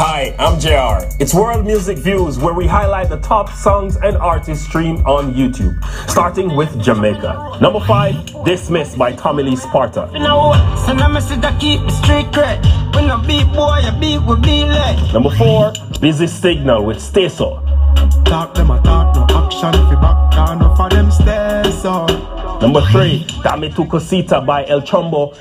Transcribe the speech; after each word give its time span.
Hi, 0.00 0.32
I'm 0.38 0.60
JR. 0.60 1.04
It's 1.18 1.34
World 1.34 1.66
Music 1.66 1.98
Views, 1.98 2.38
where 2.38 2.54
we 2.54 2.68
highlight 2.68 3.08
the 3.08 3.18
top 3.18 3.50
songs 3.50 3.96
and 3.96 4.16
artists 4.16 4.64
streamed 4.64 5.04
on 5.04 5.34
YouTube. 5.34 5.74
Starting 6.08 6.54
with 6.54 6.80
Jamaica. 6.80 7.58
Number 7.60 7.80
five, 7.80 8.14
Dismiss 8.44 8.94
by 8.96 9.10
Tommy 9.10 9.42
Lee 9.42 9.56
Sparta. 9.56 10.08
Number 15.12 15.30
four, 15.30 15.72
Busy 16.00 16.28
Signal 16.28 16.84
with 16.84 17.02
Stay 17.02 17.28
So. 17.28 17.60
Talk 18.24 18.54
them 18.54 18.70
a 18.70 18.80
talk, 18.80 19.16
no 19.16 19.26
action 19.36 19.74
if 19.74 19.90
you 19.90 19.96
back 19.96 20.30
down, 20.30 20.60
no 20.60 20.76
for 20.76 20.88
them. 20.90 21.10
Number 22.62 22.82
three, 22.92 23.26
Dame 23.42 23.72
Tu 23.74 23.84
Cosita 23.84 24.40
by 24.42 24.64
El 24.66 24.80
Chombo. 24.82 25.34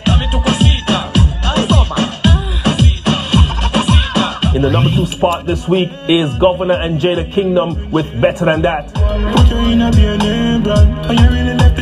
In 4.55 4.61
the 4.61 4.71
number 4.71 4.89
two 4.89 5.05
spot 5.05 5.45
this 5.45 5.67
week 5.67 5.89
is 6.07 6.33
Govana 6.35 6.79
and 6.83 6.99
Jada 6.99 7.31
Kingdom 7.31 7.91
with 7.91 8.05
Better 8.21 8.45
Than 8.45 8.61
That. 8.61 8.91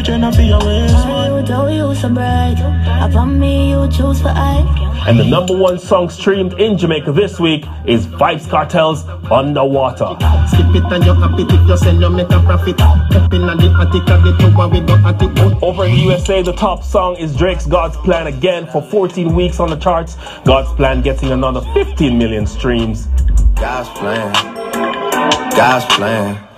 Put 0.06 0.12
you 0.12 0.16
in 0.18 0.24
a 0.24 0.30
name 0.30 0.40
and 0.40 0.50
you 0.50 0.58
really 0.58 0.62
left 0.62 0.62
the 0.62 0.62
Jenna 0.62 0.62
for 0.62 0.66
your 0.66 0.66
waist. 0.66 1.08
I 1.08 1.32
would 1.32 1.46
tell 1.48 1.72
you 1.72 1.96
so 1.96 2.10
bright. 2.10 2.60
Upon 3.02 3.40
me, 3.40 3.72
you 3.72 3.90
choose 3.90 4.22
for 4.22 4.28
I. 4.28 5.04
And 5.08 5.20
the 5.20 5.24
number 5.24 5.58
one 5.58 5.80
song 5.80 6.10
streamed 6.12 6.54
in 6.60 6.78
Jamaica 6.78 7.12
this 7.12 7.40
week 7.40 7.66
is 7.88 8.06
Vybz 8.06 8.48
Kartel's 8.48 9.04
Underwater. 9.32 10.16
Skip 10.48 10.76
it 10.76 10.94
and 10.94 11.04
you 11.04 11.14
happy 11.16 11.44
if 11.44 11.68
you 11.68 11.78
sell, 11.78 12.00
you 12.00 12.10
make 12.12 12.30
a 12.30 12.40
profit. 12.42 12.80
Up 12.82 13.34
in 13.34 13.42
the 13.48 13.76
attic, 13.82 14.08
I 14.08 14.24
get 14.24 14.40
to 14.42 14.52
what 14.56 14.72
we 14.72 14.82
got 14.82 15.04
at 15.06 15.22
it. 15.24 15.64
Over 15.64 15.86
in 15.86 15.96
the 15.96 16.02
USA, 16.02 16.44
the 16.44 16.54
top 16.54 16.84
song 16.84 17.16
is 17.16 17.36
Drake's 17.36 17.66
God's 17.66 17.98
Plan 17.98 18.28
again 18.28 18.68
for 18.68 18.84
14 18.84 19.34
weeks 19.34 19.60
on 19.60 19.72
the 19.72 19.78
charts. 19.78 20.18
God's 20.46 20.72
Plan 20.76 21.02
getting 21.02 21.32
another 21.32 21.62
15 21.74 22.16
million 22.16 22.46
streams. 22.46 23.08
God's 23.56 23.90
plan. 23.98 24.32
God's 25.56 25.86
plan. 25.96 26.55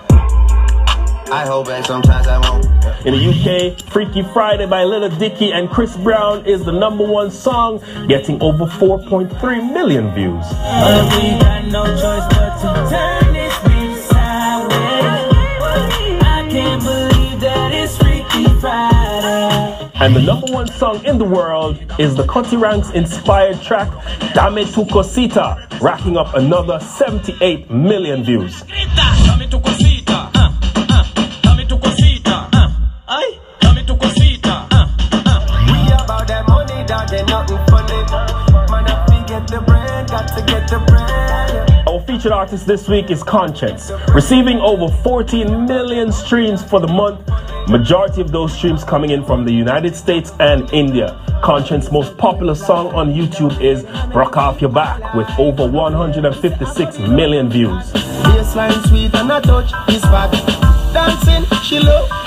I 1.29 1.45
hold 1.45 1.67
back 1.67 1.85
sometimes 1.85 2.25
I 2.25 2.37
won't. 2.39 2.65
In 3.05 3.13
the 3.13 3.19
UK, 3.19 3.81
Freaky 3.91 4.23
Friday 4.23 4.65
by 4.65 4.85
Little 4.85 5.09
Dicky 5.09 5.51
and 5.51 5.69
Chris 5.69 5.97
Brown 5.97 6.45
is 6.45 6.63
the 6.63 6.71
number 6.71 7.05
one 7.05 7.31
song, 7.31 7.79
getting 8.07 8.41
over 8.41 8.65
4.3 8.65 9.73
million 9.73 10.13
views. 10.13 10.45
And 19.99 20.15
the 20.15 20.21
number 20.21 20.47
one 20.53 20.67
song 20.67 21.03
in 21.05 21.17
the 21.17 21.25
world 21.25 21.77
is 21.99 22.15
the 22.15 22.25
Cutty 22.25 22.55
Ranks 22.55 22.91
inspired 22.91 23.61
track 23.61 23.89
Dame 24.33 24.65
Tu 24.65 24.85
Cosita, 24.85 25.67
racking 25.81 26.15
up 26.15 26.35
another 26.35 26.79
78 26.79 27.69
million 27.69 28.23
views. 28.23 28.63
Nothing 37.27 37.57
funny. 37.67 37.93
Man, 38.71 38.87
I 38.87 39.05
forget 39.05 39.47
the 39.47 39.61
bread, 39.65 40.09
got 40.09 40.27
to 40.35 40.41
get 40.45 40.69
the 40.69 40.79
bread. 40.87 41.87
Our 41.87 42.01
featured 42.01 42.31
artist 42.31 42.65
this 42.67 42.87
week 42.87 43.09
is 43.11 43.23
Konshens, 43.23 43.91
receiving 44.13 44.57
over 44.59 44.93
14 45.03 45.65
million 45.65 46.11
streams 46.11 46.63
for 46.63 46.79
the 46.79 46.87
month. 46.87 47.21
Majority 47.69 48.21
of 48.21 48.31
those 48.31 48.53
streams 48.53 48.83
coming 48.83 49.09
in 49.09 49.23
from 49.23 49.43
the 49.45 49.51
United 49.51 49.95
States 49.95 50.31
and 50.39 50.71
India. 50.73 51.19
Konshens's 51.43 51.91
most 51.91 52.17
popular 52.17 52.55
song 52.55 52.93
on 52.93 53.13
YouTube 53.13 53.59
is 53.61 53.83
Broke 54.11 54.37
Off 54.37 54.61
Your 54.61 54.71
Back 54.71 55.13
with 55.13 55.29
over 55.37 55.67
156 55.69 56.99
million 56.99 57.49
views. 57.49 57.91
Baseline 57.91 58.87
sweet 58.87 59.13
and 59.15 59.31
a 59.31 59.41
touch 59.41 59.71
is 59.89 60.01
back. 60.03 60.31
Dancing, 60.93 61.45
she 61.61 61.79
love 61.79 62.07
to 62.09 62.13
that. 62.13 62.26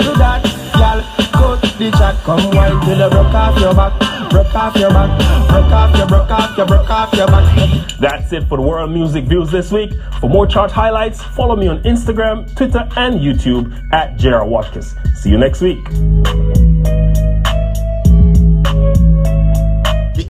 come 2.23 2.39
till 2.51 2.97
you 2.97 3.09
broke 3.09 3.33
off 3.33 3.59
your 3.59 3.73
back. 3.73 4.29
Broke 4.29 4.55
off 4.55 4.75
your 4.75 4.89
back. 4.89 5.49
Broke 5.49 5.71
off 5.71 5.97
your, 5.97 6.07
broke 6.07 6.31
off 6.31 6.57
your, 6.57 6.65
broke 6.65 6.89
off 6.89 7.13
your 7.13 7.27
back. 7.27 7.97
That's 7.99 8.33
it 8.33 8.47
for 8.47 8.57
the 8.57 8.63
World 8.63 8.91
Music 8.91 9.25
Views 9.25 9.51
this 9.51 9.71
week. 9.71 9.91
For 10.19 10.29
more 10.29 10.47
chart 10.47 10.71
highlights, 10.71 11.21
follow 11.21 11.55
me 11.55 11.67
on 11.67 11.83
Instagram, 11.83 12.53
Twitter, 12.55 12.87
and 12.95 13.19
YouTube 13.19 13.93
at 13.93 14.17
JR 14.17 14.43
Watkins. 14.43 14.95
See 15.15 15.29
you 15.29 15.37
next 15.37 15.61
week. 15.61 15.79